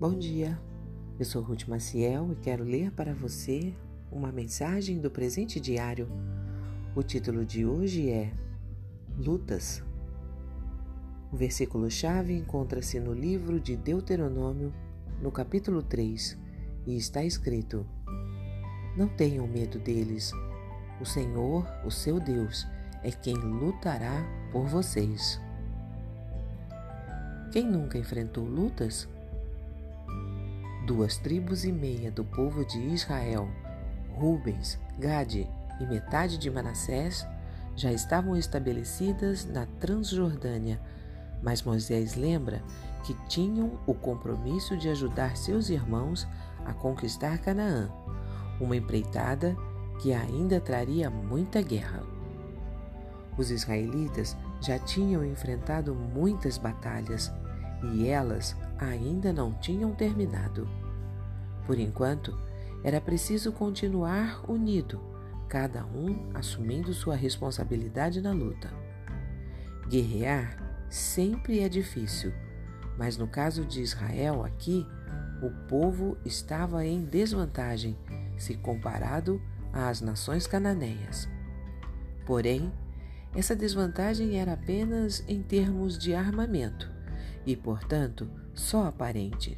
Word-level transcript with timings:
Bom 0.00 0.16
dia, 0.16 0.56
eu 1.18 1.24
sou 1.24 1.42
Ruth 1.42 1.66
Maciel 1.66 2.30
e 2.30 2.36
quero 2.36 2.62
ler 2.62 2.92
para 2.92 3.12
você 3.12 3.74
uma 4.12 4.30
mensagem 4.30 5.00
do 5.00 5.10
presente 5.10 5.58
diário. 5.58 6.08
O 6.94 7.02
título 7.02 7.44
de 7.44 7.66
hoje 7.66 8.08
é 8.08 8.32
Lutas. 9.18 9.82
O 11.32 11.36
versículo-chave 11.36 12.32
encontra-se 12.36 13.00
no 13.00 13.12
livro 13.12 13.58
de 13.58 13.76
Deuteronômio, 13.76 14.72
no 15.20 15.32
capítulo 15.32 15.82
3, 15.82 16.38
e 16.86 16.96
está 16.96 17.24
escrito: 17.24 17.84
Não 18.96 19.08
tenham 19.08 19.48
medo 19.48 19.80
deles. 19.80 20.30
O 21.00 21.04
Senhor, 21.04 21.66
o 21.84 21.90
seu 21.90 22.20
Deus, 22.20 22.66
é 23.02 23.10
quem 23.10 23.34
lutará 23.34 24.24
por 24.52 24.66
vocês. 24.68 25.40
Quem 27.50 27.66
nunca 27.66 27.98
enfrentou 27.98 28.44
lutas? 28.44 29.08
duas 30.88 31.18
tribos 31.18 31.66
e 31.66 31.70
meia 31.70 32.10
do 32.10 32.24
povo 32.24 32.64
de 32.64 32.78
Israel, 32.78 33.46
Rubens, 34.16 34.78
Gade 34.98 35.46
e 35.78 35.84
metade 35.84 36.38
de 36.38 36.50
Manassés, 36.50 37.26
já 37.76 37.92
estavam 37.92 38.34
estabelecidas 38.34 39.44
na 39.44 39.66
Transjordânia, 39.78 40.80
mas 41.42 41.62
Moisés 41.62 42.14
lembra 42.14 42.62
que 43.04 43.12
tinham 43.28 43.78
o 43.86 43.92
compromisso 43.92 44.78
de 44.78 44.88
ajudar 44.88 45.36
seus 45.36 45.68
irmãos 45.68 46.26
a 46.64 46.72
conquistar 46.72 47.36
Canaã, 47.36 47.90
uma 48.58 48.74
empreitada 48.74 49.54
que 50.00 50.14
ainda 50.14 50.58
traria 50.58 51.10
muita 51.10 51.60
guerra. 51.60 52.02
Os 53.36 53.50
israelitas 53.50 54.34
já 54.60 54.78
tinham 54.78 55.24
enfrentado 55.24 55.94
muitas 55.94 56.58
batalhas 56.58 57.32
e 57.92 58.08
elas 58.08 58.56
ainda 58.78 59.32
não 59.32 59.52
tinham 59.54 59.92
terminado. 59.92 60.68
Por 61.66 61.78
enquanto, 61.78 62.36
era 62.82 63.00
preciso 63.00 63.52
continuar 63.52 64.48
unido, 64.50 65.00
cada 65.48 65.84
um 65.84 66.30
assumindo 66.34 66.92
sua 66.92 67.14
responsabilidade 67.14 68.20
na 68.20 68.32
luta. 68.32 68.70
Guerrear 69.88 70.56
sempre 70.88 71.60
é 71.60 71.68
difícil, 71.68 72.32
mas 72.96 73.16
no 73.16 73.26
caso 73.26 73.64
de 73.64 73.80
Israel 73.80 74.44
aqui, 74.44 74.86
o 75.42 75.50
povo 75.68 76.16
estava 76.24 76.84
em 76.84 77.04
desvantagem 77.04 77.96
se 78.36 78.56
comparado 78.56 79.40
às 79.72 80.00
nações 80.00 80.46
cananeias. 80.46 81.28
Porém, 82.26 82.72
essa 83.34 83.54
desvantagem 83.54 84.38
era 84.38 84.54
apenas 84.54 85.22
em 85.28 85.42
termos 85.42 85.98
de 85.98 86.14
armamento 86.14 86.90
e, 87.46 87.54
portanto, 87.54 88.28
só 88.54 88.86
aparente. 88.86 89.56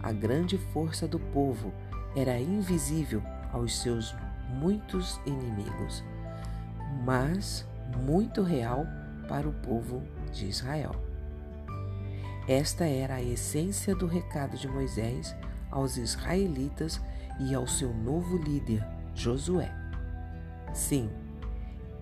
A 0.00 0.12
grande 0.12 0.58
força 0.72 1.06
do 1.06 1.18
povo 1.18 1.72
era 2.16 2.38
invisível 2.40 3.22
aos 3.52 3.80
seus 3.80 4.14
muitos 4.48 5.20
inimigos, 5.26 6.02
mas 7.04 7.66
muito 8.04 8.42
real 8.42 8.86
para 9.28 9.48
o 9.48 9.52
povo 9.52 10.02
de 10.32 10.46
Israel. 10.46 10.94
Esta 12.48 12.86
era 12.86 13.16
a 13.16 13.22
essência 13.22 13.94
do 13.94 14.06
recado 14.06 14.56
de 14.56 14.66
Moisés 14.66 15.36
aos 15.70 15.98
israelitas 15.98 17.00
e 17.38 17.54
ao 17.54 17.66
seu 17.66 17.92
novo 17.92 18.38
líder, 18.38 18.84
Josué. 19.14 19.70
Sim, 20.72 21.10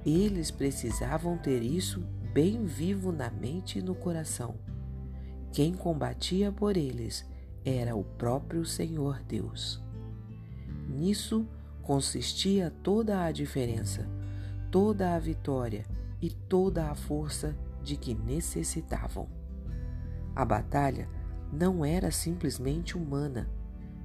eles 0.06 0.50
precisavam 0.50 1.36
ter 1.36 1.62
isso 1.62 2.00
bem 2.32 2.64
vivo 2.64 3.10
na 3.12 3.30
mente 3.30 3.78
e 3.78 3.82
no 3.82 3.94
coração 3.94 4.54
quem 5.56 5.72
combatia 5.72 6.52
por 6.52 6.76
eles 6.76 7.26
era 7.64 7.96
o 7.96 8.04
próprio 8.04 8.62
Senhor 8.62 9.22
Deus. 9.26 9.82
Nisso 10.86 11.48
consistia 11.82 12.70
toda 12.82 13.24
a 13.24 13.32
diferença, 13.32 14.06
toda 14.70 15.14
a 15.14 15.18
vitória 15.18 15.86
e 16.20 16.28
toda 16.28 16.90
a 16.90 16.94
força 16.94 17.56
de 17.82 17.96
que 17.96 18.14
necessitavam. 18.14 19.30
A 20.34 20.44
batalha 20.44 21.08
não 21.50 21.82
era 21.82 22.10
simplesmente 22.10 22.94
humana, 22.94 23.48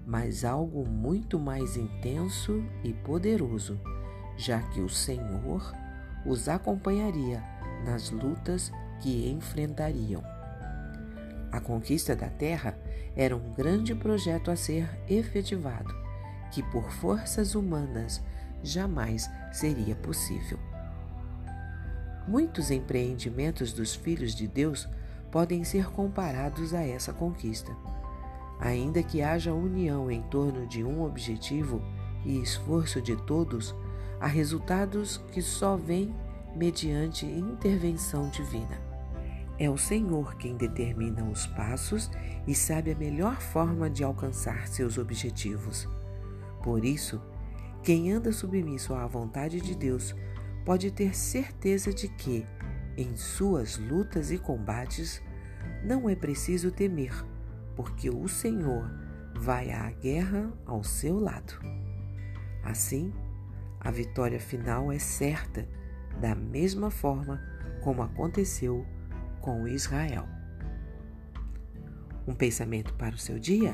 mas 0.07 0.45
algo 0.45 0.87
muito 0.87 1.37
mais 1.37 1.75
intenso 1.75 2.63
e 2.81 2.93
poderoso, 2.93 3.77
já 4.37 4.63
que 4.69 4.79
o 4.79 4.87
Senhor 4.87 5.73
os 6.25 6.47
acompanharia 6.47 7.43
nas 7.85 8.09
lutas 8.09 8.71
que 8.99 9.29
enfrentariam. 9.29 10.23
A 11.51 11.59
conquista 11.59 12.15
da 12.15 12.29
terra 12.29 12.77
era 13.15 13.35
um 13.35 13.51
grande 13.53 13.93
projeto 13.93 14.51
a 14.51 14.55
ser 14.55 14.89
efetivado, 15.09 15.93
que 16.51 16.63
por 16.63 16.91
forças 16.91 17.55
humanas 17.55 18.21
jamais 18.63 19.29
seria 19.51 19.95
possível. 19.95 20.57
Muitos 22.27 22.71
empreendimentos 22.71 23.73
dos 23.73 23.95
filhos 23.95 24.33
de 24.33 24.47
Deus 24.47 24.87
podem 25.31 25.63
ser 25.63 25.89
comparados 25.89 26.73
a 26.73 26.81
essa 26.81 27.11
conquista. 27.11 27.75
Ainda 28.59 29.01
que 29.01 29.21
haja 29.21 29.53
união 29.53 30.11
em 30.11 30.21
torno 30.23 30.67
de 30.67 30.83
um 30.83 31.03
objetivo 31.03 31.81
e 32.23 32.39
esforço 32.39 33.01
de 33.01 33.15
todos, 33.23 33.75
há 34.21 34.27
resultados 34.27 35.17
que 35.31 35.41
só 35.41 35.75
vêm 35.75 36.15
mediante 36.55 37.25
intervenção 37.25 38.29
divina. 38.29 38.79
É 39.57 39.67
o 39.69 39.77
Senhor 39.77 40.35
quem 40.35 40.55
determina 40.55 41.23
os 41.23 41.47
passos 41.47 42.09
e 42.47 42.53
sabe 42.53 42.91
a 42.91 42.95
melhor 42.95 43.41
forma 43.41 43.89
de 43.89 44.03
alcançar 44.03 44.67
seus 44.67 44.99
objetivos. 44.99 45.89
Por 46.63 46.85
isso, 46.85 47.19
quem 47.83 48.11
anda 48.11 48.31
submisso 48.31 48.93
à 48.93 49.07
vontade 49.07 49.59
de 49.59 49.75
Deus 49.75 50.15
pode 50.65 50.91
ter 50.91 51.15
certeza 51.15 51.91
de 51.91 52.07
que, 52.07 52.45
em 52.95 53.17
suas 53.17 53.77
lutas 53.77 54.31
e 54.31 54.37
combates, 54.37 55.21
não 55.83 56.07
é 56.07 56.15
preciso 56.15 56.71
temer, 56.71 57.25
porque 57.75 58.09
o 58.09 58.27
Senhor 58.27 58.87
vai 59.35 59.71
à 59.71 59.89
guerra 59.89 60.51
ao 60.65 60.83
seu 60.83 61.19
lado. 61.19 61.53
Assim, 62.63 63.11
a 63.83 63.89
vitória 63.89 64.39
final 64.39 64.91
é 64.91 64.99
certa, 64.99 65.67
da 66.19 66.35
mesma 66.35 66.91
forma 66.91 67.41
como 67.81 68.03
aconteceu 68.03 68.85
com 69.41 69.67
Israel. 69.67 70.27
Um 72.27 72.35
pensamento 72.35 72.93
para 72.93 73.15
o 73.15 73.17
seu 73.17 73.39
dia? 73.39 73.73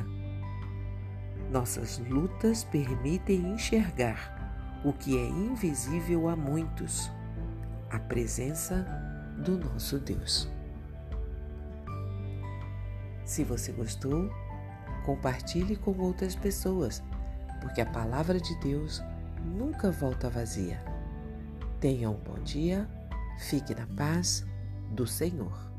Nossas 1.52 2.00
lutas 2.00 2.64
permitem 2.64 3.52
enxergar 3.52 4.80
o 4.86 4.94
que 4.94 5.18
é 5.18 5.28
invisível 5.28 6.30
a 6.30 6.36
muitos 6.36 7.12
a 7.90 8.00
presença 8.00 8.86
do 9.38 9.58
nosso 9.58 10.00
Deus. 10.00 10.50
Se 13.26 13.44
você 13.44 13.74
gostou, 13.74 14.30
compartilhe 15.06 15.76
com 15.76 15.98
outras 15.98 16.36
pessoas, 16.36 17.04
porque 17.62 17.82
a 17.82 17.86
palavra 17.86 18.40
de 18.40 18.58
Deus 18.60 19.02
nunca 19.48 19.90
volta 19.90 20.30
vazia. 20.30 20.84
Tenha 21.80 22.10
um 22.10 22.18
bom 22.18 22.42
dia, 22.44 22.88
fique 23.40 23.74
na 23.74 23.88
paz 23.88 24.46
do 24.92 25.08
Senhor. 25.08 25.72